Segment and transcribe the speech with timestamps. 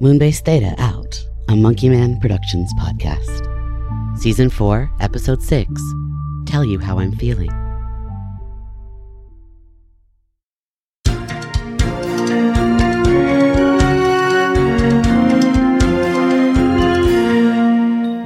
[0.00, 4.18] Moonbase Theta out, a Monkey Man Productions podcast.
[4.18, 5.70] Season 4, Episode 6
[6.46, 7.50] Tell You How I'm Feeling.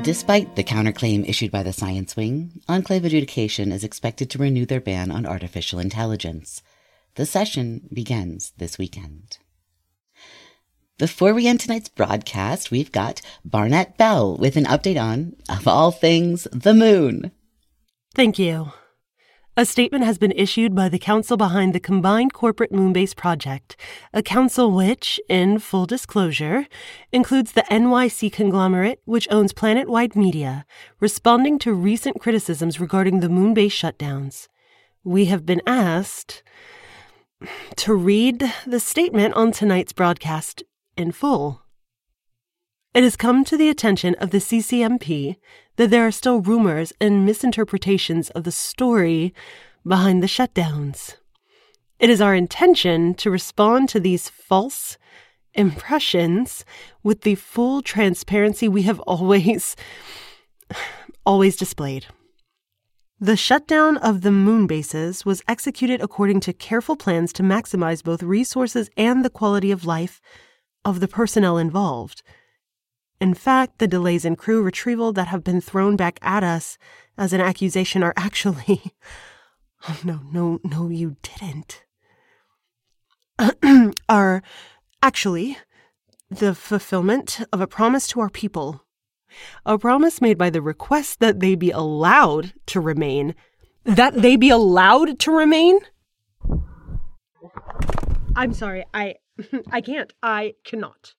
[0.03, 4.81] Despite the counterclaim issued by the Science Wing, Enclave Adjudication is expected to renew their
[4.81, 6.63] ban on artificial intelligence.
[7.17, 9.37] The session begins this weekend.
[10.99, 15.93] Before we end tonight's broadcast, we've got Barnett Bell with an update on, of all
[15.93, 17.31] things, the moon.
[18.17, 18.73] Thank you.
[19.57, 23.77] A statement has been issued by the council behind the combined corporate Moonbase project,
[24.13, 26.67] a council which, in full disclosure,
[27.13, 30.67] includes the NYC conglomerate, which owns Planet Wide Media,
[30.99, 34.49] responding to recent criticisms regarding the Moonbase shutdowns.
[35.05, 36.43] We have been asked
[37.77, 40.65] to read the statement on tonight's broadcast
[40.99, 41.63] in full.
[42.95, 45.37] It has come to the attention of the CCMP
[45.77, 49.33] that there are still rumors and misinterpretations of the story
[49.87, 51.17] behind the shutdowns.
[51.99, 54.99] It is our intention to respond to these false
[55.55, 56.65] impressions
[57.03, 59.77] with the full transparency we have always
[61.27, 62.07] always displayed.
[63.21, 68.23] The shutdown of the moon bases was executed according to careful plans to maximize both
[68.23, 70.21] resources and the quality of life
[70.89, 72.23] of the personnel involved.
[73.21, 76.79] In fact, the delays in crew retrieval that have been thrown back at us
[77.17, 78.83] as an accusation are actually.
[79.89, 81.85] Oh, no, no, no, you didn't.
[84.09, 84.43] are
[85.01, 85.57] actually
[86.29, 88.85] the fulfillment of a promise to our people.
[89.65, 93.37] A promise made by the request that they be allowed to remain.
[93.85, 95.79] That they be allowed to remain?
[98.35, 99.15] I'm sorry, I
[99.71, 100.13] I can't.
[100.23, 101.15] I cannot.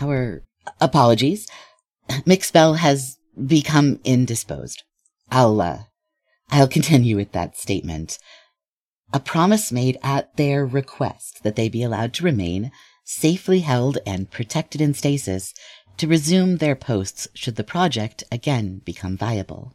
[0.00, 0.42] Our
[0.80, 1.46] apologies.
[2.08, 2.52] Mx.
[2.52, 4.82] Bell has become indisposed.
[5.30, 5.78] I'll, uh,
[6.50, 8.18] I'll continue with that statement.
[9.12, 12.70] A promise made at their request that they be allowed to remain
[13.04, 15.54] safely held and protected in stasis
[15.96, 19.74] to resume their posts should the project again become viable.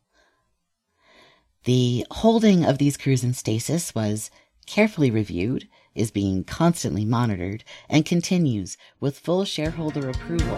[1.63, 4.31] The holding of these crews in stasis was
[4.65, 10.57] carefully reviewed is being constantly monitored and continues with full shareholder approval.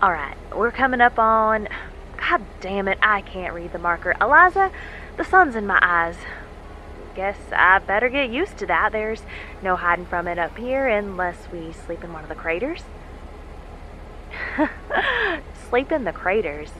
[0.00, 1.66] All right, we're coming up on.
[2.18, 4.14] God damn it, I can't read the marker.
[4.20, 4.70] Eliza,
[5.16, 6.14] the sun's in my eyes.
[7.16, 8.92] Guess I better get used to that.
[8.92, 9.22] There's
[9.60, 12.82] no hiding from it up here unless we sleep in one of the craters.
[15.68, 16.70] sleep in the craters?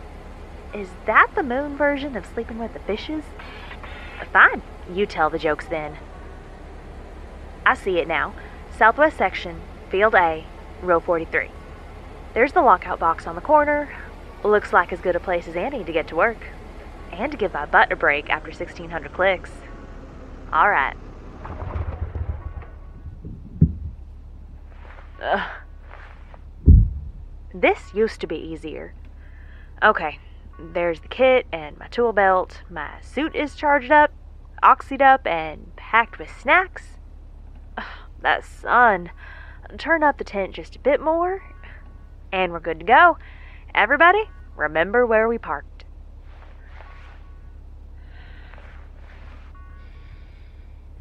[0.72, 3.24] Is that the moon version of sleeping with the fishes?
[4.32, 4.62] Fine,
[4.94, 5.98] you tell the jokes then.
[7.66, 8.32] I see it now.
[8.76, 10.44] Southwest section, Field A,
[10.82, 11.50] row 43.
[12.34, 13.88] There's the lockout box on the corner.
[14.44, 16.38] Looks like as good a place as any to get to work.
[17.10, 19.50] And to give my butt a break after 1600 clicks.
[20.52, 20.96] Alright.
[25.20, 25.50] Ugh.
[27.52, 28.94] This used to be easier.
[29.82, 30.18] Okay,
[30.58, 32.62] there's the kit and my tool belt.
[32.70, 34.12] My suit is charged up,
[34.62, 36.98] oxied up, and packed with snacks.
[37.76, 37.84] Ugh,
[38.20, 39.10] that sun.
[39.76, 41.42] Turn up the tent just a bit more,
[42.32, 43.19] and we're good to go.
[43.75, 44.25] Everybody,
[44.56, 45.84] remember where we parked.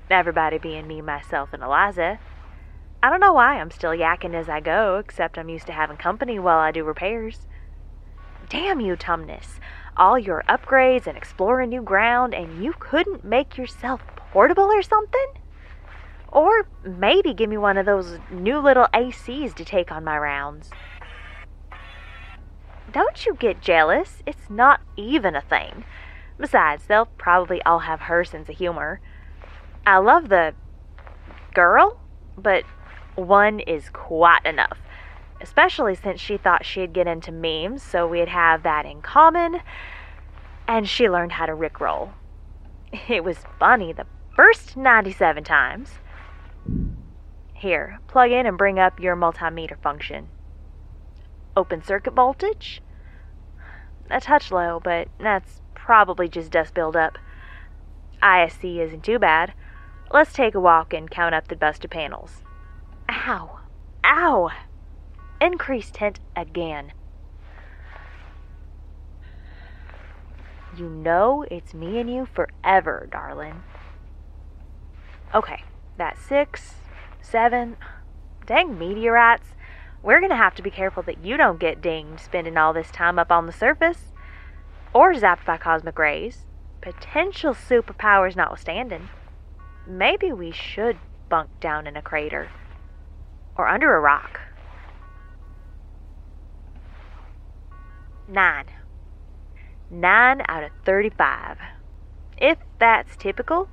[0.10, 2.20] Everybody being me, myself, and Eliza.
[3.04, 5.98] I don't know why I'm still yakking as I go, except I'm used to having
[5.98, 7.46] company while I do repairs.
[8.50, 9.60] Damn you, Tumnus.
[9.98, 14.02] All your upgrades and exploring new ground, and you couldn't make yourself
[14.32, 15.28] portable or something?
[16.32, 20.70] Or maybe give me one of those new little ACs to take on my rounds.
[22.98, 24.24] Don't you get jealous.
[24.26, 25.86] It's not even a thing.
[26.40, 29.02] Besides, they'll probably all have her sense of humor.
[29.86, 30.56] I love the
[31.54, 32.00] girl,
[32.36, 32.64] but
[33.14, 34.80] one is quite enough.
[35.42, 39.62] especially since she thought she'd get into memes, so we'd have that in common.
[40.68, 42.12] And she learned how to rickroll.
[43.10, 44.06] It was funny the
[44.36, 46.00] first 97 times.
[47.54, 50.30] Here, plug in and bring up your multimeter function.
[51.56, 52.82] Open circuit voltage?
[54.10, 57.18] A touch low, but that's probably just dust buildup.
[58.22, 59.54] ISC isn't too bad.
[60.12, 62.42] Let's take a walk and count up the busted panels.
[63.10, 63.60] Ow!
[64.06, 64.50] Ow!
[65.42, 66.94] Increased hint again.
[70.78, 73.64] You know it's me and you forever, darling.
[75.34, 75.64] Okay,
[75.98, 76.76] that's six,
[77.22, 77.78] seven.
[78.46, 79.50] Dang meteorites.
[80.08, 83.20] We're gonna have to be careful that you don't get dinged spending all this time
[83.20, 84.14] up on the surface.
[84.94, 86.46] Or zapped by cosmic rays.
[86.80, 89.10] Potential superpowers notwithstanding.
[89.86, 90.96] Maybe we should
[91.28, 92.50] bunk down in a crater.
[93.58, 94.40] Or under a rock.
[98.30, 98.68] Nine.
[99.92, 101.58] Nine out of 35.
[102.38, 103.68] If that's typical,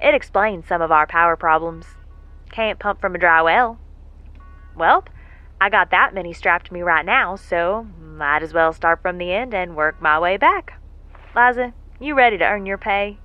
[0.00, 1.86] it explains some of our power problems.
[2.52, 3.80] Can't pump from a dry well.
[4.76, 5.02] Well,
[5.60, 9.18] I got that many strapped to me right now, so might as well start from
[9.18, 10.80] the end and work my way back.
[11.36, 13.18] Liza, you ready to earn your pay?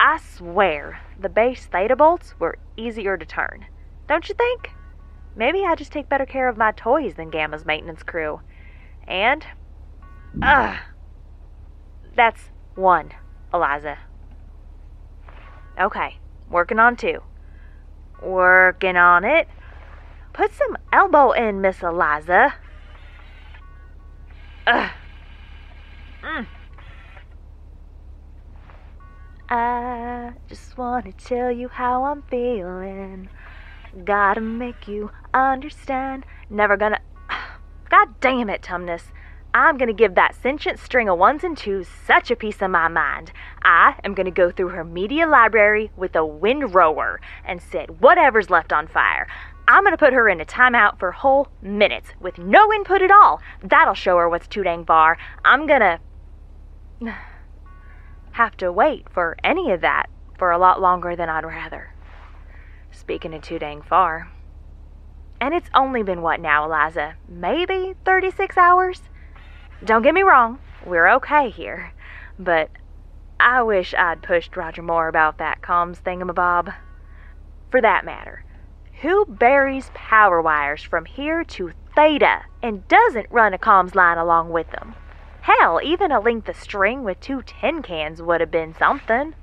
[0.00, 3.66] I swear, the base theta bolts were easier to turn.
[4.08, 4.70] Don't you think?
[5.34, 8.40] Maybe I just take better care of my toys than Gamma's maintenance crew.
[9.06, 9.44] And,
[10.40, 10.76] ugh,
[12.14, 13.12] that's one,
[13.52, 13.98] Eliza.
[15.80, 16.18] Okay,
[16.50, 17.22] working on two.
[18.22, 19.48] Working on it.
[20.32, 22.54] Put some elbow in, Miss Eliza.
[24.66, 24.90] Ugh.
[26.22, 26.46] Mm.
[29.48, 33.28] I just want to tell you how I'm feeling.
[34.04, 36.24] Gotta make you understand.
[36.50, 37.00] Never gonna.
[37.90, 39.04] God damn it, Tumnus.
[39.54, 42.88] I'm gonna give that sentient string of ones and twos such a piece of my
[42.88, 43.32] mind.
[43.62, 48.50] I am gonna go through her media library with a wind rower and set whatever's
[48.50, 49.26] left on fire.
[49.66, 53.40] I'm gonna put her in a timeout for whole minutes with no input at all.
[53.62, 55.16] That'll show her what's too dang far.
[55.44, 56.00] I'm gonna
[58.32, 61.94] have to wait for any of that for a lot longer than I'd rather.
[62.90, 64.30] Speaking of too dang far.
[65.40, 67.14] And it's only been what now, Eliza?
[67.28, 69.02] Maybe 36 hours?
[69.84, 71.92] Don't get me wrong, we're okay here.
[72.38, 72.70] But
[73.38, 76.74] I wish I'd pushed Roger more about that comms thingamabob.
[77.70, 78.44] For that matter,
[79.02, 84.50] who buries power wires from here to Theta and doesn't run a comms line along
[84.50, 84.94] with them?
[85.42, 89.34] Hell, even a length of string with two tin cans would have been something.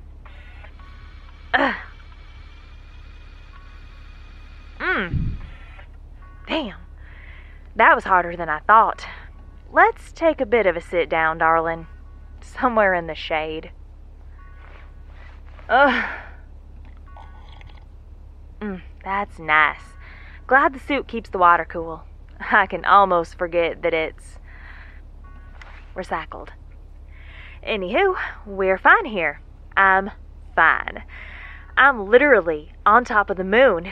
[1.53, 1.75] Ugh.
[4.79, 5.35] Mmm.
[6.47, 6.79] Damn.
[7.75, 9.07] That was harder than I thought.
[9.75, 11.87] Let's take a bit of a sit down, darling.
[12.39, 13.71] Somewhere in the shade.
[15.67, 16.05] Ugh.
[18.61, 19.81] Mm, that's nice.
[20.47, 22.03] Glad the suit keeps the water cool.
[22.39, 24.39] I can almost forget that it's
[25.93, 26.51] recycled.
[27.61, 29.41] Anywho, we're fine here.
[29.75, 30.11] I'm
[30.55, 31.03] fine.
[31.75, 33.91] I'm literally on top of the moon.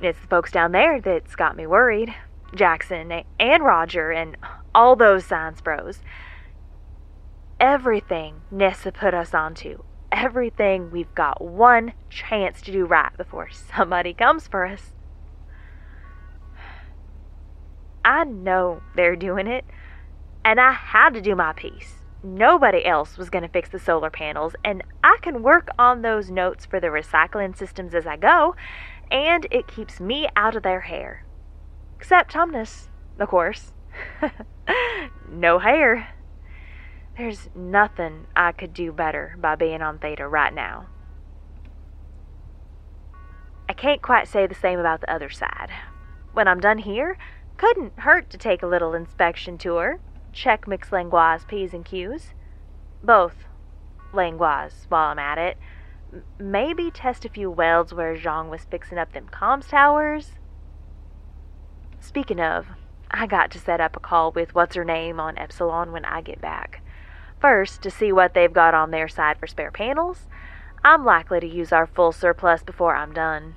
[0.00, 2.14] It's the folks down there that's got me worried.
[2.54, 4.36] Jackson and Roger and
[4.74, 6.00] all those science bros.
[7.60, 14.12] Everything Nessa put us onto, everything we've got one chance to do right before somebody
[14.12, 14.92] comes for us.
[18.04, 19.64] I know they're doing it,
[20.44, 22.02] and I had to do my piece.
[22.22, 26.30] Nobody else was going to fix the solar panels, and I can work on those
[26.30, 28.56] notes for the recycling systems as I go,
[29.10, 31.24] and it keeps me out of their hair.
[32.04, 33.72] Except Tumnus, of course.
[35.30, 36.14] no hair.
[37.16, 40.88] There's nothing I could do better by being on Theta right now.
[43.70, 45.70] I can't quite say the same about the other side.
[46.34, 47.16] When I'm done here,
[47.56, 49.98] couldn't hurt to take a little inspection tour,
[50.30, 50.92] check Mx.
[50.92, 52.34] Langlois P's and Q's.
[53.02, 53.46] Both
[54.12, 55.56] Langlois while I'm at it.
[56.12, 60.32] M- maybe test a few welds where Zhang was fixing up them comms towers.
[62.04, 62.66] Speaking of,
[63.10, 66.20] I got to set up a call with what's her name on Epsilon when I
[66.20, 66.82] get back.
[67.40, 70.26] First, to see what they've got on their side for spare panels.
[70.84, 73.54] I'm likely to use our full surplus before I'm done.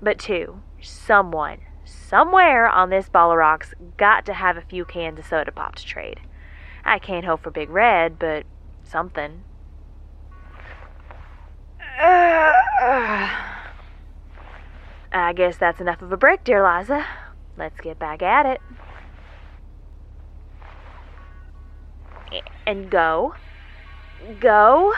[0.00, 5.18] But two, someone, somewhere on this ball of rocks got to have a few cans
[5.18, 6.20] of soda pop to trade.
[6.84, 8.44] I can't hope for Big Red, but
[8.84, 9.42] something.
[15.12, 17.06] I guess that's enough of a break, dear Liza.
[17.56, 18.60] Let's get back at it.
[22.66, 23.34] And go.
[24.38, 24.94] Go.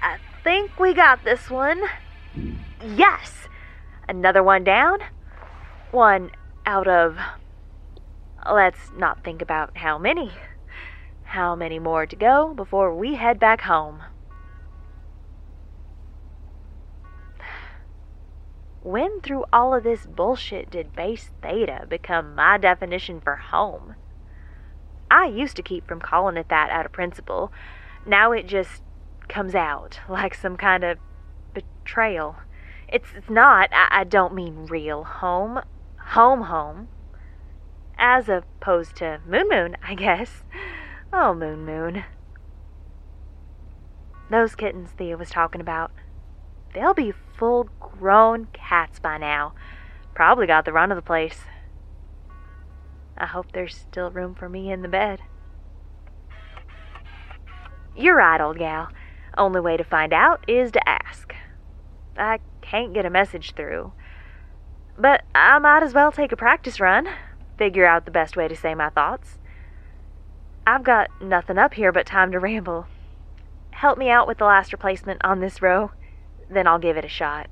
[0.00, 1.82] I think we got this one.
[2.84, 3.48] Yes!
[4.08, 4.98] Another one down.
[5.90, 6.30] One
[6.64, 7.18] out of.
[8.50, 10.32] Let's not think about how many.
[11.24, 14.02] How many more to go before we head back home?
[18.86, 23.96] When through all of this bullshit did base theta become my definition for home?
[25.10, 27.50] I used to keep from calling it that out of principle.
[28.06, 28.82] Now it just
[29.28, 30.98] comes out like some kind of
[31.52, 32.36] betrayal.
[32.86, 35.62] It's, it's not, I, I don't mean real home.
[36.10, 36.86] Home, home.
[37.98, 40.44] As opposed to Moon Moon, I guess.
[41.12, 42.04] Oh, Moon Moon.
[44.30, 45.90] Those kittens Thea was talking about.
[46.76, 49.54] They'll be full grown cats by now.
[50.12, 51.40] Probably got the run of the place.
[53.16, 55.22] I hope there's still room for me in the bed.
[57.96, 58.88] You're right, old gal.
[59.38, 61.34] Only way to find out is to ask.
[62.14, 63.94] I can't get a message through.
[64.98, 67.08] But I might as well take a practice run,
[67.56, 69.38] figure out the best way to say my thoughts.
[70.66, 72.86] I've got nothing up here but time to ramble.
[73.70, 75.92] Help me out with the last replacement on this row,
[76.50, 77.48] then I'll give it a shot.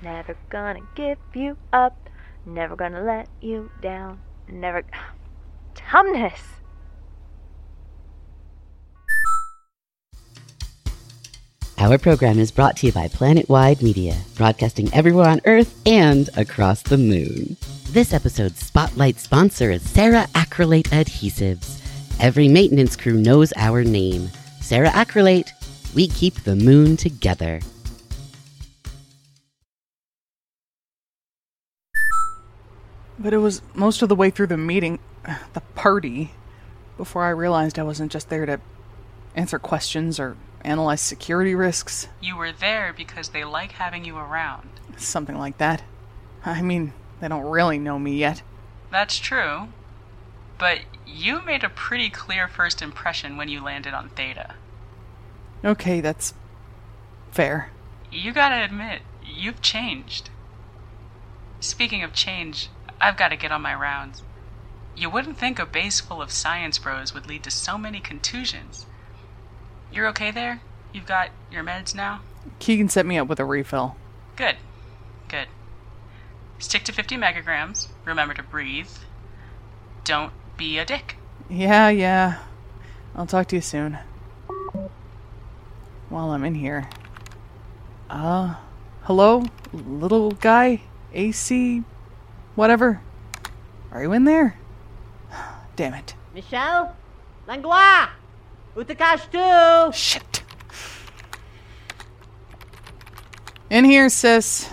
[0.00, 2.08] Never gonna give you up,
[2.46, 4.84] never gonna let you down, never.
[5.74, 6.57] Tumnus!
[11.80, 16.28] Our program is brought to you by Planet Wide Media, broadcasting everywhere on Earth and
[16.36, 17.56] across the moon.
[17.90, 21.80] This episode's spotlight sponsor is Sarah Acrylate Adhesives.
[22.18, 24.28] Every maintenance crew knows our name.
[24.60, 25.50] Sarah Acrylate,
[25.94, 27.60] we keep the moon together.
[33.20, 34.98] But it was most of the way through the meeting,
[35.52, 36.32] the party,
[36.96, 38.60] before I realized I wasn't just there to
[39.36, 40.36] answer questions or
[40.68, 42.08] analyze security risks.
[42.20, 44.68] You were there because they like having you around.
[44.96, 45.82] Something like that.
[46.44, 48.42] I mean, they don't really know me yet.
[48.90, 49.68] That's true.
[50.58, 54.54] But you made a pretty clear first impression when you landed on Theta.
[55.64, 56.34] Okay, that's
[57.30, 57.70] fair.
[58.12, 60.30] You gotta admit, you've changed.
[61.60, 62.68] Speaking of change,
[63.00, 64.22] I've gotta get on my rounds.
[64.96, 68.86] You wouldn't think a base full of science bros would lead to so many contusions.
[69.92, 70.60] You're okay there?
[70.92, 72.20] You've got your meds now?
[72.58, 73.96] Keegan set me up with a refill.
[74.36, 74.56] Good.
[75.28, 75.48] Good.
[76.58, 77.88] Stick to 50 megagrams.
[78.04, 78.90] Remember to breathe.
[80.04, 81.16] Don't be a dick.
[81.48, 82.38] Yeah, yeah.
[83.14, 83.98] I'll talk to you soon.
[86.08, 86.88] While I'm in here.
[88.10, 88.56] Uh,
[89.02, 89.44] hello?
[89.72, 90.82] Little guy?
[91.12, 91.82] AC?
[92.54, 93.00] Whatever.
[93.92, 94.58] Are you in there?
[95.76, 96.14] Damn it.
[96.34, 96.96] Michelle?
[97.46, 98.08] Langlois!
[98.78, 99.92] Utakash too!
[99.92, 100.44] Shit.
[103.70, 104.66] In here, sis.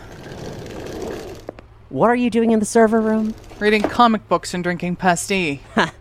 [1.90, 3.34] What are you doing in the server room?
[3.58, 5.60] Reading comic books and drinking pastis.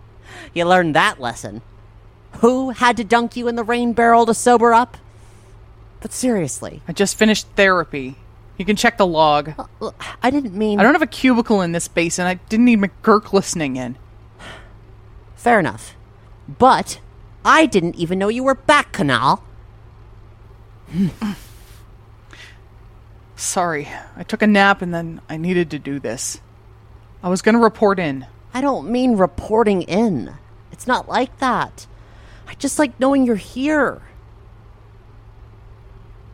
[0.53, 1.63] You learned that lesson.
[2.41, 4.97] Who had to dunk you in the rain barrel to sober up?
[6.01, 8.17] But seriously, I just finished therapy.
[8.57, 9.53] You can check the log.
[9.81, 9.91] uh,
[10.23, 10.79] I didn't mean.
[10.79, 13.97] I don't have a cubicle in this base, and I didn't need McGurk listening in.
[15.35, 15.97] Fair enough.
[16.47, 17.01] But
[17.45, 19.45] I didn't even know you were back, Canal.
[20.91, 21.09] Hmm.
[23.37, 23.89] Sorry.
[24.17, 26.41] I took a nap and then I needed to do this.
[27.23, 28.27] I was gonna report in.
[28.55, 30.35] I don't mean reporting in.
[30.73, 31.87] It's not like that.
[32.47, 34.03] I just like knowing you're here.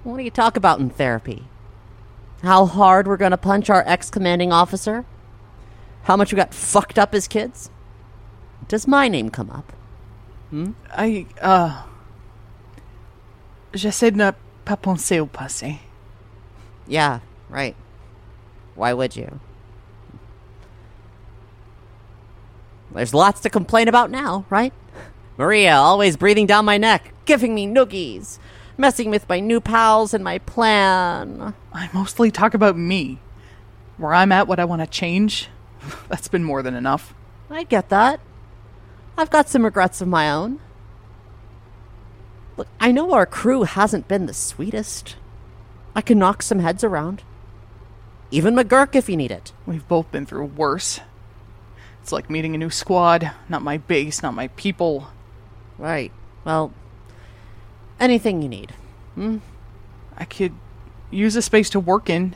[0.05, 1.45] What do you talk about in therapy?
[2.43, 5.05] How hard we're gonna punch our ex commanding officer?
[6.05, 7.71] How much we got fucked up as kids?
[8.69, 9.73] Does my name come up?
[10.53, 11.83] I, uh.
[13.73, 14.33] J'essaie de ne
[14.65, 15.79] pas penser au passé.
[16.89, 17.77] Yeah, right.
[18.75, 19.39] Why would you?
[22.93, 24.73] There's lots to complain about now, right?
[25.39, 28.39] Maria always breathing down my neck, giving me noogies,
[28.77, 31.55] messing with my new pals and my plan.
[31.73, 33.21] I mostly talk about me.
[33.97, 35.49] Where I'm at, what I want to change.
[36.09, 37.15] That's been more than enough.
[37.49, 38.21] I get that.
[39.21, 40.61] I've got some regrets of my own.
[42.57, 45.17] Look, I know our crew hasn't been the sweetest.
[45.95, 47.23] I can knock some heads around.
[48.31, 49.53] Even McGurk if you need it.
[49.67, 51.01] We've both been through worse.
[52.01, 53.31] It's like meeting a new squad.
[53.47, 55.09] Not my base, not my people.
[55.77, 56.13] Right.
[56.47, 56.73] Well,
[57.99, 58.73] anything you need.
[59.17, 59.39] Hmm?
[60.17, 60.55] I could
[61.11, 62.35] use a space to work in.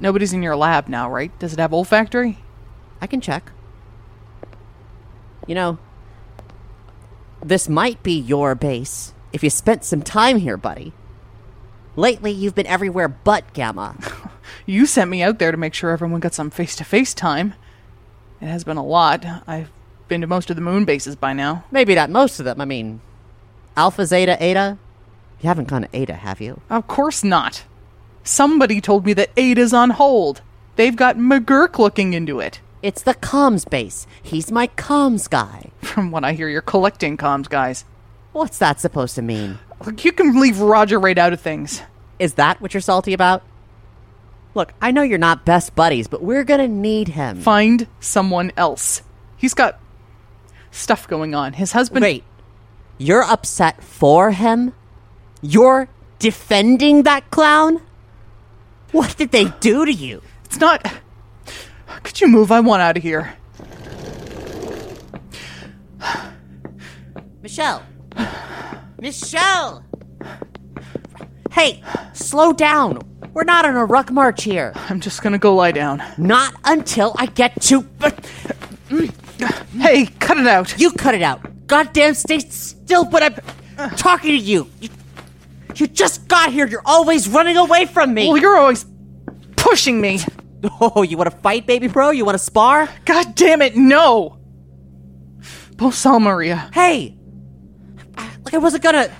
[0.00, 1.38] Nobody's in your lab now, right?
[1.38, 2.38] Does it have olfactory?
[3.00, 3.52] I can check.
[5.46, 5.78] You know,
[7.42, 10.92] this might be your base if you spent some time here, buddy.
[11.96, 13.96] Lately, you've been everywhere but Gamma.
[14.66, 17.54] You sent me out there to make sure everyone got some face to face time.
[18.40, 19.24] It has been a lot.
[19.46, 19.70] I've
[20.08, 21.64] been to most of the moon bases by now.
[21.70, 22.60] Maybe not most of them.
[22.60, 23.00] I mean,
[23.76, 24.78] Alpha, Zeta, Eta.
[25.40, 26.60] You haven't gone to Eta, have you?
[26.70, 27.64] Of course not.
[28.22, 30.40] Somebody told me that Eta's on hold.
[30.76, 32.60] They've got McGurk looking into it.
[32.84, 34.06] It's the comms base.
[34.22, 35.70] He's my comms guy.
[35.80, 37.86] From what I hear, you're collecting comms, guys.
[38.32, 39.58] What's that supposed to mean?
[39.86, 41.80] Look, you can leave Roger right out of things.
[42.18, 43.42] Is that what you're salty about?
[44.54, 47.40] Look, I know you're not best buddies, but we're gonna need him.
[47.40, 49.00] Find someone else.
[49.34, 49.80] He's got
[50.70, 51.54] stuff going on.
[51.54, 52.02] His husband.
[52.02, 52.22] Wait,
[52.98, 54.74] you're upset for him?
[55.40, 55.88] You're
[56.18, 57.80] defending that clown?
[58.92, 60.20] What did they do to you?
[60.44, 60.86] It's not.
[62.02, 62.52] Could you move?
[62.52, 63.34] I want out of here.
[67.42, 67.82] Michelle!
[68.98, 69.84] Michelle!
[71.50, 73.00] Hey, slow down.
[73.32, 74.72] We're not on a ruck march here.
[74.88, 76.02] I'm just gonna go lie down.
[76.18, 77.86] Not until I get to.
[79.76, 80.78] Hey, cut it out.
[80.78, 81.66] You cut it out.
[81.66, 84.70] Goddamn, stay still when I'm talking to you.
[84.80, 84.88] you.
[85.74, 86.66] You just got here.
[86.66, 88.28] You're always running away from me.
[88.28, 88.86] Well, you're always
[89.56, 90.20] pushing me.
[90.80, 92.10] Oh, you want to fight, baby bro?
[92.10, 92.88] You want to spar?
[93.04, 94.38] God damn it, no!
[95.76, 96.70] Bosal Maria.
[96.72, 97.16] Hey!
[98.16, 99.10] Like I wasn't gonna.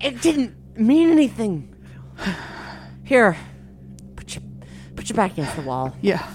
[0.00, 1.74] It didn't mean anything.
[3.04, 3.36] Here.
[4.16, 4.42] Put your,
[4.96, 5.96] put your back against the wall.
[6.00, 6.26] Yeah.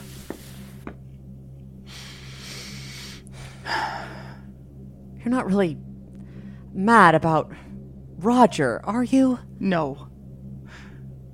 [5.20, 5.78] You're not really
[6.74, 7.52] mad about
[8.18, 9.40] Roger, are you?
[9.60, 10.08] No.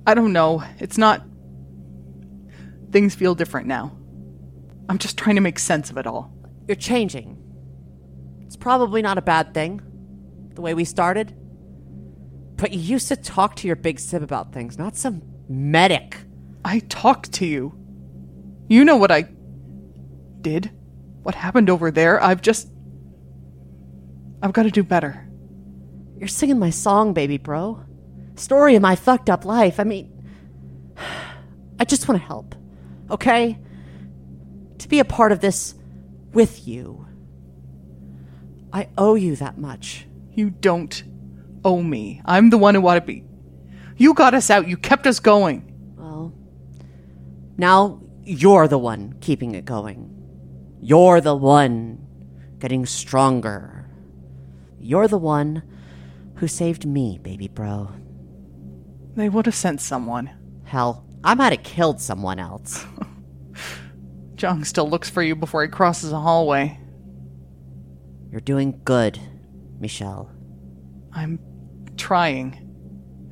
[0.06, 0.62] I don't know.
[0.80, 1.22] It's not.
[2.94, 3.90] Things feel different now.
[4.88, 6.32] I'm just trying to make sense of it all.
[6.68, 7.36] You're changing.
[8.42, 9.82] It's probably not a bad thing,
[10.54, 11.34] the way we started.
[12.54, 16.18] But you used to talk to your big sib about things, not some medic.
[16.64, 17.76] I talked to you.
[18.68, 19.22] You know what I
[20.40, 20.70] did.
[21.24, 22.22] What happened over there.
[22.22, 22.68] I've just.
[24.40, 25.28] I've got to do better.
[26.16, 27.84] You're singing my song, baby bro.
[28.36, 29.80] Story of my fucked up life.
[29.80, 30.12] I mean,
[31.80, 32.54] I just want to help.
[33.10, 33.58] Okay?
[34.78, 35.74] To be a part of this
[36.32, 37.06] with you.
[38.72, 40.06] I owe you that much.
[40.32, 41.02] You don't
[41.64, 42.20] owe me.
[42.24, 43.24] I'm the one who ought to be.
[43.96, 44.66] You got us out.
[44.66, 45.72] You kept us going.
[45.96, 46.34] Well,
[47.56, 50.10] now you're the one keeping it going.
[50.80, 52.04] You're the one
[52.58, 53.88] getting stronger.
[54.80, 55.62] You're the one
[56.36, 57.92] who saved me, baby bro.
[59.14, 60.30] They would have sent someone.
[60.64, 62.84] Hell, I might have killed someone else.
[64.38, 66.78] Jung still looks for you before he crosses a hallway.
[68.30, 69.18] You're doing good,
[69.80, 70.30] Michelle.
[71.14, 71.38] I'm
[71.96, 72.60] trying.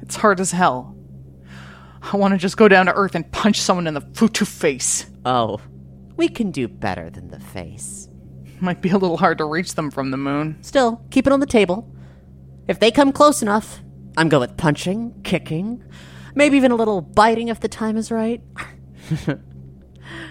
[0.01, 0.97] It's hard as hell.
[2.01, 5.07] I want to just go down to Earth and punch someone in the futu face.
[5.25, 5.61] Oh,
[6.17, 8.09] we can do better than the face.
[8.61, 10.59] Might be a little hard to reach them from the moon.
[10.63, 11.95] Still, keep it on the table.
[12.69, 13.81] If they come close enough,
[14.17, 15.85] I'm good with punching, kicking,
[16.35, 18.43] maybe even a little biting if the time is right.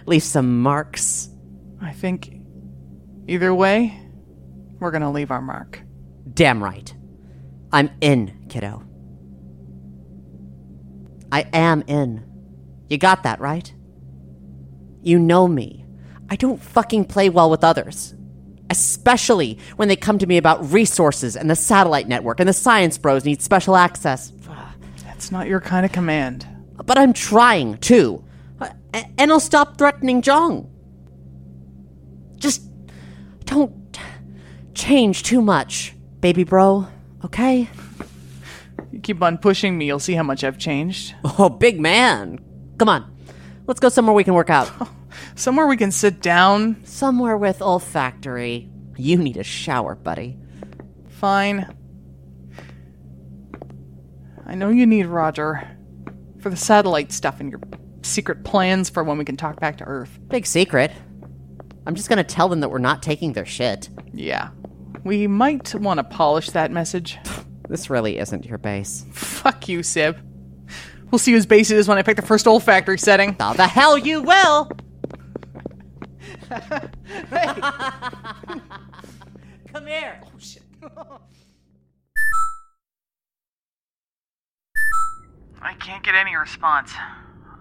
[0.05, 1.29] Leave some marks.
[1.81, 2.35] I think
[3.27, 3.99] either way,
[4.79, 5.81] we're gonna leave our mark.
[6.33, 6.93] Damn right.
[7.71, 8.83] I'm in, kiddo.
[11.31, 12.25] I am in.
[12.89, 13.73] You got that, right?
[15.01, 15.85] You know me.
[16.29, 18.13] I don't fucking play well with others.
[18.69, 22.97] Especially when they come to me about resources and the satellite network and the science
[22.97, 24.31] bros need special access.
[25.21, 26.47] That's not your kind of command.
[26.83, 28.23] But I'm trying to.
[28.59, 28.69] Uh,
[29.19, 30.67] And I'll stop threatening Jong.
[32.37, 32.63] Just
[33.45, 33.99] don't
[34.73, 36.87] change too much, baby bro,
[37.23, 37.69] okay?
[38.91, 41.13] You keep on pushing me, you'll see how much I've changed.
[41.23, 42.39] Oh, big man.
[42.79, 43.15] Come on.
[43.67, 44.71] Let's go somewhere we can work out.
[45.35, 46.83] Somewhere we can sit down.
[46.83, 48.71] Somewhere with olfactory.
[48.97, 50.39] You need a shower, buddy.
[51.09, 51.77] Fine.
[54.45, 55.67] I know you need Roger
[56.39, 57.61] for the satellite stuff and your
[58.01, 60.19] secret plans for when we can talk back to Earth.
[60.27, 60.91] Big secret.
[61.85, 63.89] I'm just gonna tell them that we're not taking their shit.
[64.13, 64.49] Yeah.
[65.03, 67.17] We might want to polish that message.
[67.69, 69.05] This really isn't your base.
[69.13, 70.17] Fuck you, Sib.
[71.09, 73.33] We'll see whose base it is when I pick the first olfactory setting.
[73.39, 74.69] Oh, the hell you will!
[79.71, 80.19] Come here.
[80.21, 80.63] Oh shit.
[85.61, 86.93] I can't get any response.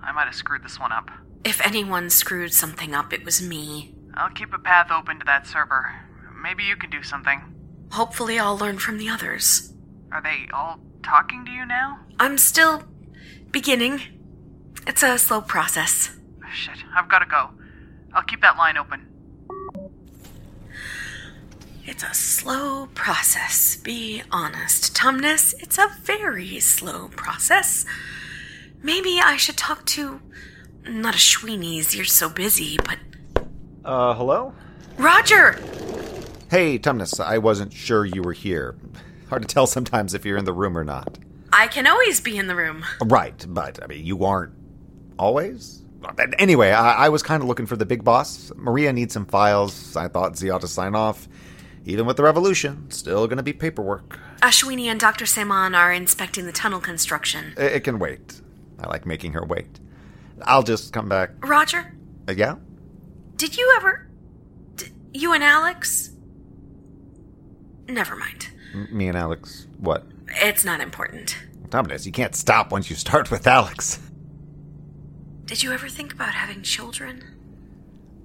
[0.03, 1.11] I might have screwed this one up.
[1.45, 3.95] If anyone screwed something up, it was me.
[4.15, 5.91] I'll keep a path open to that server.
[6.43, 7.43] Maybe you can do something.
[7.93, 9.73] Hopefully, I'll learn from the others.
[10.13, 12.01] Are they all talking to you now?
[12.19, 12.85] I'm still
[13.51, 14.01] beginning.
[14.87, 16.11] It's a slow process.
[16.53, 17.51] Shit, I've gotta go.
[18.13, 19.07] I'll keep that line open.
[21.87, 23.77] It's a slow process.
[23.77, 24.95] Be honest.
[24.95, 27.85] Tumnus, it's a very slow process.
[28.83, 30.21] Maybe I should talk to.
[30.89, 32.99] Not a Schweenies, you're so busy, but.
[33.85, 34.55] Uh, hello?
[34.97, 35.53] Roger!
[36.51, 38.77] Hey, Tumnus, I wasn't sure you were here.
[39.29, 41.19] Hard to tell sometimes if you're in the room or not.
[41.53, 42.85] I can always be in the room.
[43.05, 44.53] Right, but, I mean, you aren't
[45.19, 45.83] always?
[46.39, 48.51] Anyway, I, I was kind of looking for the big boss.
[48.57, 49.97] Maria needs some files.
[49.97, 51.29] I thought Z ought to sign off.
[51.85, 54.19] Even with the revolution, still gonna be paperwork.
[54.43, 55.25] Ashwini and Dr.
[55.27, 57.55] Saman are inspecting the tunnel construction.
[57.57, 58.41] It, it can wait.
[58.79, 59.81] I like making her wait.
[60.43, 61.31] I'll just come back.
[61.47, 61.95] Roger,
[62.29, 62.57] Uh, yeah?
[63.37, 64.09] did you ever.
[64.77, 66.11] D- you and Alex?
[67.89, 68.49] Never mind.
[68.75, 70.07] M- Me and Alex, what?
[70.43, 71.37] It's not important.
[71.71, 73.99] Tumnus, you can't stop once you start with Alex.
[75.47, 77.25] Did you ever think about having children?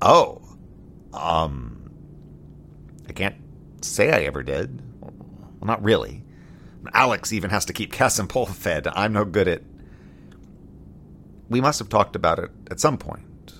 [0.01, 0.41] Oh.
[1.13, 1.89] Um.
[3.09, 3.35] I can't
[3.85, 4.81] say I ever did.
[5.01, 5.13] Well,
[5.63, 6.23] not really.
[6.93, 8.87] Alex even has to keep Cass and Pole fed.
[8.87, 9.61] I'm no good at.
[11.49, 13.53] We must have talked about it at some point.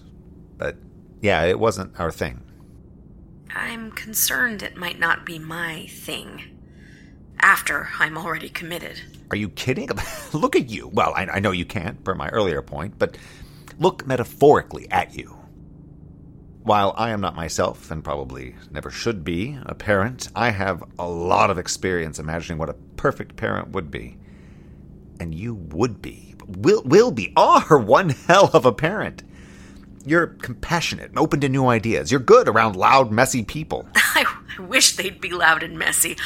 [0.58, 0.78] But
[1.22, 2.42] yeah, it wasn't our thing.
[3.54, 6.44] I'm concerned it might not be my thing.
[7.40, 9.02] After I'm already committed.
[9.32, 9.90] Are you kidding?
[10.34, 10.88] look at you.
[10.88, 13.18] Well, I, I know you can't, per my earlier point, but
[13.80, 15.38] look metaphorically at you.
[16.66, 21.08] While I am not myself, and probably never should be, a parent, I have a
[21.08, 24.18] lot of experience imagining what a perfect parent would be.
[25.20, 29.22] And you would be, will, will be, are one hell of a parent.
[30.08, 32.10] You're compassionate open to new ideas.
[32.10, 33.88] You're good around loud, messy people.
[33.96, 34.26] I,
[34.58, 36.18] I wish they'd be loud and messy.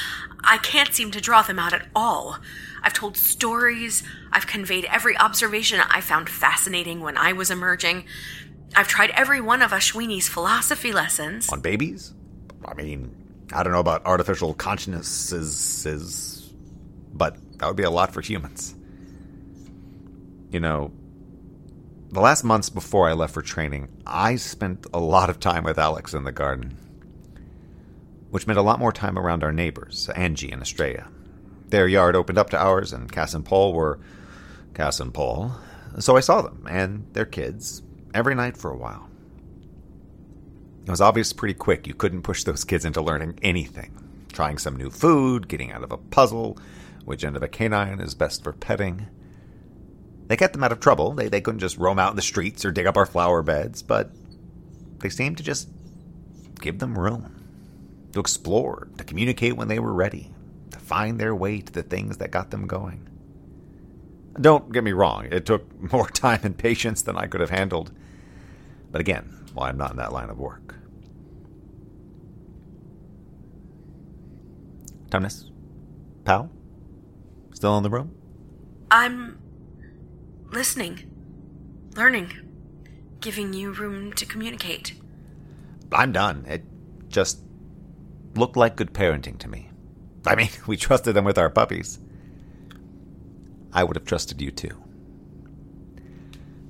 [0.41, 2.38] I can't seem to draw them out at all.
[2.82, 8.06] I've told stories, I've conveyed every observation I found fascinating when I was emerging.
[8.75, 11.49] I've tried every one of Ashwini's philosophy lessons.
[11.49, 12.13] On babies?
[12.65, 13.15] I mean,
[13.51, 16.53] I don't know about artificial consciousnesses,
[17.13, 18.75] but that would be a lot for humans.
[20.51, 20.91] You know,
[22.12, 25.77] the last months before I left for training, I spent a lot of time with
[25.77, 26.77] Alex in the garden,
[28.29, 31.08] which meant a lot more time around our neighbors, Angie and Estrella.
[31.69, 33.99] Their yard opened up to ours, and Cass and Paul were
[34.73, 35.55] Cass and Paul.
[35.99, 37.82] So I saw them and their kids
[38.13, 39.10] every night for a while.
[40.86, 43.91] It was obvious pretty quick you couldn't push those kids into learning anything.
[44.32, 46.58] Trying some new food, getting out of a puzzle,
[47.06, 49.08] which end of a canine is best for petting.
[50.28, 51.13] They kept them out of trouble.
[51.13, 53.82] They, they couldn't just roam out in the streets or dig up our flower beds,
[53.82, 54.12] but
[55.00, 55.69] they seemed to just
[56.60, 57.36] give them room
[58.13, 60.32] to explore, to communicate when they were ready,
[60.72, 63.08] to find their way to the things that got them going.
[64.39, 67.92] Don't get me wrong, it took more time and patience than I could have handled.
[68.92, 70.76] But again, well, I'm not in that line of work.
[75.10, 75.50] Tumnus?
[76.24, 76.52] Pal?
[77.54, 78.15] Still in the room?
[78.92, 79.39] I'm
[80.52, 81.10] listening,
[81.96, 82.32] learning,
[83.20, 84.94] giving you room to communicate.
[85.92, 86.46] I'm done.
[86.48, 86.63] It
[87.10, 87.42] just
[88.36, 89.70] looked like good parenting to me.
[90.26, 92.00] I mean, we trusted them with our puppies.
[93.73, 94.82] I would have trusted you too.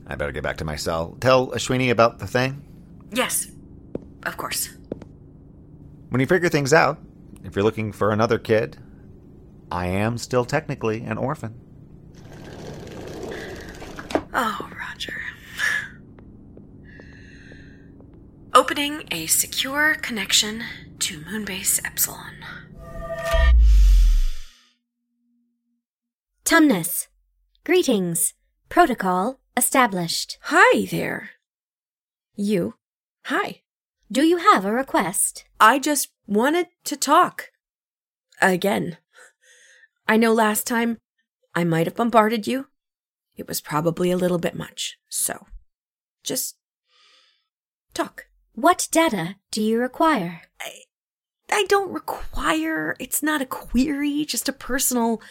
[0.07, 1.15] I better get back to my cell.
[1.19, 2.63] Tell Ashwini about the thing.
[3.12, 3.47] Yes,
[4.23, 4.69] of course.
[6.09, 6.97] When you figure things out,
[7.43, 8.77] if you're looking for another kid,
[9.71, 11.53] I am still technically an orphan.
[14.33, 15.21] Oh, Roger.
[18.53, 20.63] Opening a secure connection
[20.99, 22.38] to Moonbase Epsilon.
[26.49, 27.09] Tumnus.
[27.63, 28.33] Greetings.
[28.69, 30.39] Protocol established.
[30.45, 31.29] Hi there.
[32.35, 32.73] You.
[33.25, 33.62] Hi.
[34.12, 35.45] Do you have a request?
[35.59, 37.51] I just wanted to talk.
[38.41, 38.97] Again.
[40.07, 40.97] I know last time
[41.53, 42.65] I might have bombarded you.
[43.38, 44.97] It was probably a little bit much.
[45.07, 45.45] So,
[46.23, 46.55] just
[47.93, 48.25] talk.
[48.53, 50.41] What data do you require?
[50.59, 50.71] I,
[51.51, 55.21] I don't require, it's not a query, just a personal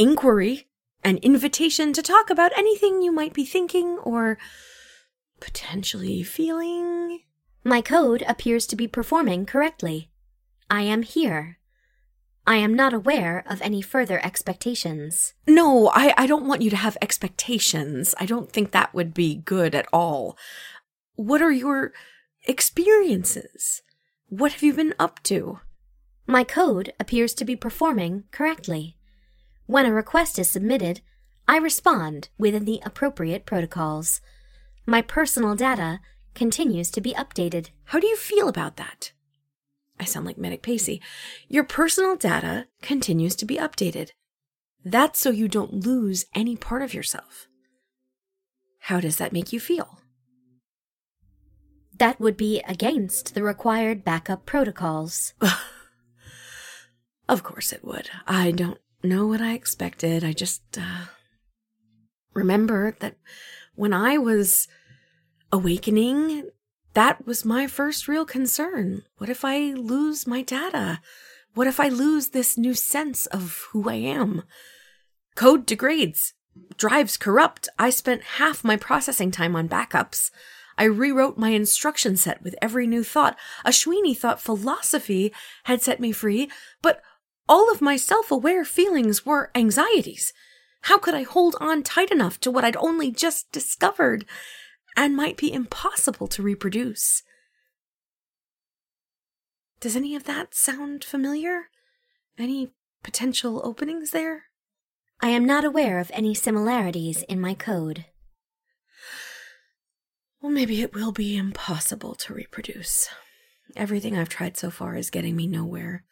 [0.00, 0.66] inquiry,
[1.04, 4.38] an invitation to talk about anything you might be thinking or
[5.40, 7.20] potentially feeling.
[7.62, 10.10] My code appears to be performing correctly.
[10.70, 11.58] I am here.
[12.46, 15.34] I am not aware of any further expectations.
[15.46, 18.14] No, I, I don't want you to have expectations.
[18.18, 20.38] I don't think that would be good at all.
[21.14, 21.92] What are your
[22.46, 23.82] experiences?
[24.28, 25.60] What have you been up to?
[26.26, 28.96] My code appears to be performing correctly.
[29.70, 31.00] When a request is submitted,
[31.46, 34.20] I respond within the appropriate protocols.
[34.84, 36.00] My personal data
[36.34, 37.68] continues to be updated.
[37.84, 39.12] How do you feel about that?
[39.96, 41.00] I sound like Medic Pacey.
[41.46, 44.10] Your personal data continues to be updated.
[44.84, 47.46] That's so you don't lose any part of yourself.
[48.80, 50.00] How does that make you feel?
[51.96, 55.32] That would be against the required backup protocols.
[57.28, 58.10] of course it would.
[58.26, 60.24] I don't know what I expected.
[60.24, 61.06] I just uh,
[62.34, 63.16] remember that
[63.74, 64.68] when I was
[65.52, 66.50] awakening,
[66.94, 69.02] that was my first real concern.
[69.18, 71.00] What if I lose my data?
[71.54, 74.42] What if I lose this new sense of who I am?
[75.34, 76.34] Code degrades.
[76.76, 77.68] Drives corrupt.
[77.78, 80.30] I spent half my processing time on backups.
[80.76, 83.36] I rewrote my instruction set with every new thought.
[83.66, 85.32] Ashwini thought philosophy
[85.64, 86.50] had set me free,
[86.82, 87.02] but
[87.50, 90.32] all of my self aware feelings were anxieties.
[90.82, 94.24] How could I hold on tight enough to what I'd only just discovered
[94.96, 97.22] and might be impossible to reproduce?
[99.80, 101.64] Does any of that sound familiar?
[102.38, 102.70] Any
[103.02, 104.44] potential openings there?
[105.20, 108.06] I am not aware of any similarities in my code.
[110.40, 113.08] Well, maybe it will be impossible to reproduce.
[113.76, 116.04] Everything I've tried so far is getting me nowhere.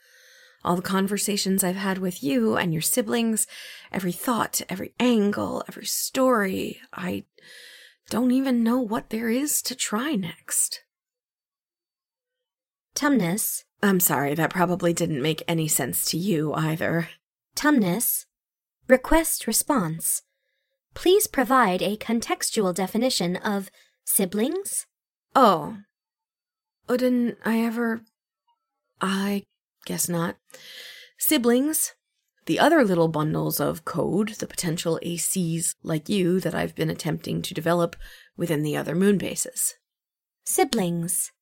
[0.64, 3.46] All the conversations I've had with you and your siblings,
[3.92, 7.24] every thought, every angle, every story, I
[8.10, 10.82] don't even know what there is to try next.
[12.94, 13.64] Tumnus.
[13.82, 17.08] I'm sorry, that probably didn't make any sense to you either.
[17.54, 18.26] Tumnus.
[18.88, 20.22] Request response.
[20.94, 23.70] Please provide a contextual definition of
[24.04, 24.86] siblings?
[25.36, 25.76] Oh.
[26.88, 28.00] Oh, didn't I ever.
[29.00, 29.44] I
[29.88, 30.36] guess not.
[31.18, 31.94] Siblings.
[32.44, 37.42] The other little bundles of code, the potential ACs like you that I've been attempting
[37.42, 37.96] to develop
[38.36, 39.76] within the other moon bases.
[40.44, 41.32] Siblings.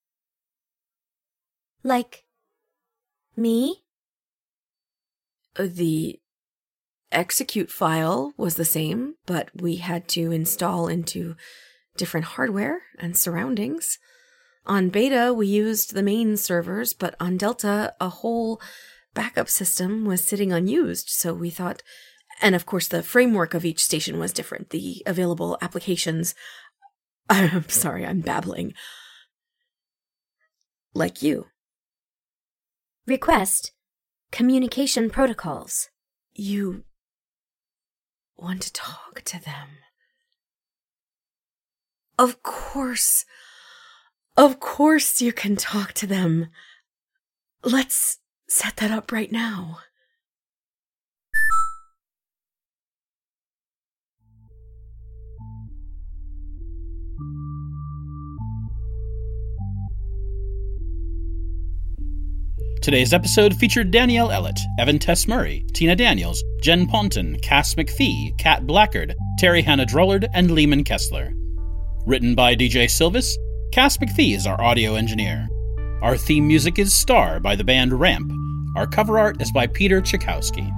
[1.83, 2.25] Like
[3.37, 3.83] me?
[5.57, 6.21] Uh, the
[7.11, 11.35] execute file was the same, but we had to install into
[11.97, 13.99] different hardware and surroundings.
[14.67, 18.61] On beta, we used the main servers, but on Delta, a whole
[19.15, 21.83] backup system was sitting unused, so we thought.
[22.43, 24.71] And of course, the framework of each station was different.
[24.71, 26.35] The available applications.
[27.31, 28.75] I'm sorry, I'm babbling.
[30.95, 31.47] Like you.
[33.07, 33.73] Request
[34.33, 35.89] communication protocols.
[36.35, 36.85] You
[38.37, 39.69] want to talk to them.
[42.19, 43.25] Of course.
[44.37, 46.49] Of course you can talk to them.
[47.65, 48.19] Let's
[48.49, 49.79] set that up right now.
[62.83, 68.67] Today's episode featured Danyelle Ellett, Evan Tess Murray, Tina Daniels, Jen Ponton, Cass McPhee, Cat
[68.67, 71.33] Blackard, Terry Hannah Drullard, and Leeman Kessler.
[72.07, 73.35] Written by DJ Sylvis,
[73.73, 75.49] Cass McPhee is our audio engineer.
[76.01, 78.33] Our theme music is Star by the band Ramp.
[78.75, 80.71] Our cover art is by Peter Chiykowski.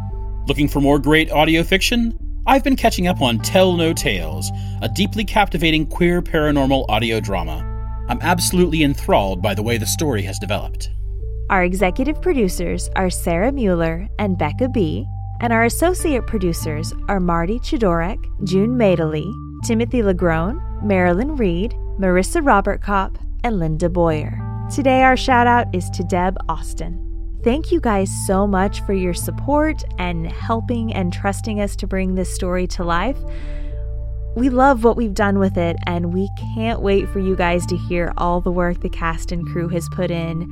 [0.49, 2.19] Looking for more great audio fiction?
[2.47, 4.51] I've been catching up on Tell No Tales,
[4.83, 7.65] a deeply captivating queer paranormal audio drama.
[8.09, 10.91] I'm absolutely enthralled by the way the story has developed.
[11.51, 15.07] Our executive producers are Sarah Müller and Beka B.,
[15.41, 19.31] and our associate producers are Marty Chodorek, June Madeley,
[19.65, 24.39] Timothy LaGrone, Marilyn Reid, Marissa Robertcop, and Linda Boyer.
[24.73, 27.05] Today, our shout out is to Deb Austen.
[27.43, 32.15] Thank you guys so much for your support and helping and trusting us to bring
[32.15, 33.19] this story to life.
[34.37, 37.77] We love what we've done with it, and we can't wait for you guys to
[37.77, 40.49] hear all the work the cast and crew has put in.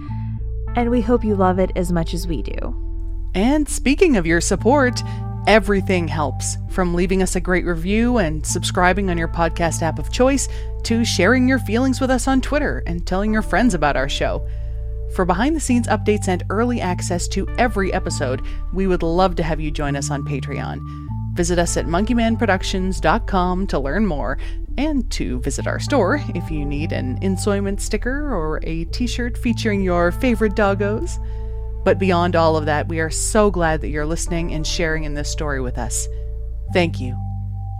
[0.75, 3.31] And we hope you love it as much as we do.
[3.37, 5.01] And speaking of your support,
[5.47, 10.13] everything helps from leaving us a great review and subscribing on your podcast app of
[10.13, 10.49] choice
[10.85, 14.47] to sharing your feelings with us on Twitter and telling your friends about our show.
[15.15, 19.43] For behind the scenes updates and early access to every episode, we would love to
[19.43, 20.81] have you join us on Patreon.
[21.35, 24.39] Visit us at monkeymanproductions.com to learn more.
[24.79, 29.39] and to visit our store if you need an ensoyment sticker or a t shirt
[29.39, 31.17] featuring your favorite doggos.
[31.87, 35.15] But beyond all of that, we are so glad that you're listening and sharing in
[35.15, 36.09] this story with us.
[36.73, 37.17] Thank you.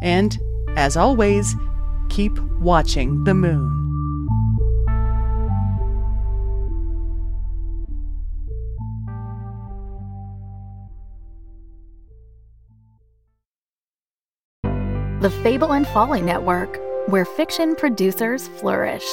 [0.01, 0.39] And,
[0.77, 1.57] as always,
[2.09, 3.73] keep watching the moon.
[15.21, 19.05] The Fable and Folly Network, where fiction producers flourish.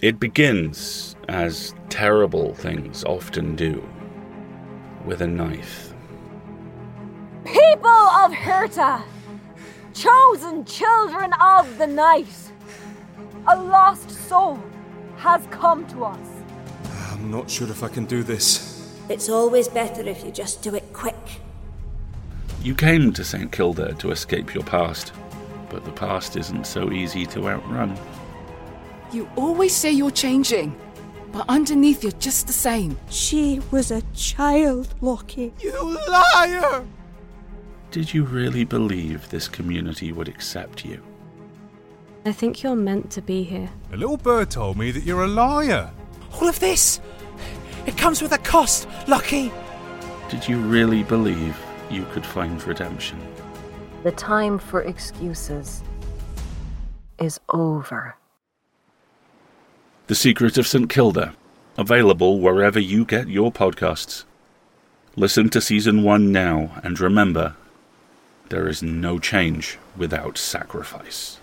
[0.00, 3.84] It begins, as terrible things often do,
[5.04, 5.92] with a knife.
[7.44, 9.02] People of Hirta,
[9.94, 12.52] chosen children of the night,
[13.48, 14.62] a lost soul
[15.16, 16.28] has come to us.
[17.10, 18.94] I'm not sure if I can do this.
[19.08, 21.40] It's always better if you just do it quick.
[22.62, 23.50] You came to St.
[23.50, 25.12] Kilda to escape your past,
[25.68, 27.98] but the past isn't so easy to outrun.
[29.10, 30.76] You always say you're changing,
[31.32, 32.98] but underneath you're just the same.
[33.08, 35.54] She was a child, Lockie.
[35.60, 36.86] You liar!
[37.90, 41.02] Did you really believe this community would accept you?
[42.26, 43.70] I think you're meant to be here.
[43.92, 45.90] A little bird told me that you're a liar.
[46.34, 47.00] All of this,
[47.86, 49.50] it comes with a cost, Lockie.
[50.28, 51.58] Did you really believe
[51.90, 53.18] you could find redemption?
[54.02, 55.82] The time for excuses
[57.18, 58.17] is over.
[60.08, 60.88] The Secret of St.
[60.88, 61.34] Kilda,
[61.76, 64.24] available wherever you get your podcasts.
[65.16, 67.56] Listen to season one now and remember
[68.48, 71.37] there is no change without sacrifice.